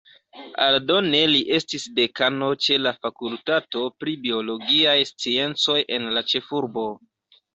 [0.67, 6.87] Aldone li estis dekano ĉe la fakultato pri biologiaj sciencoj en la ĉefurbo.